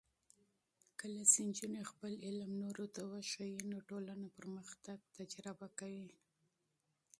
[0.99, 6.07] کله چې نجونې خپل علم نورو ته وښيي، نو ټولنه پرمختګ تجربه کوي.